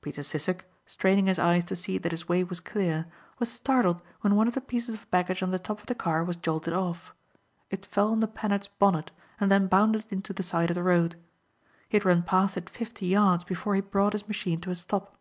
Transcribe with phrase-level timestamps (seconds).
[0.00, 3.06] Peter Sissek, straining his eyes to see that his way was clear,
[3.38, 6.24] was startled when one of the pieces of baggage on the top of the car
[6.24, 7.14] was jolted off.
[7.70, 11.14] It fell on the Panhard's bonnet and then bounded into the side of the road.
[11.88, 15.16] He had run past it fifty yards before he brought his machine to a stop.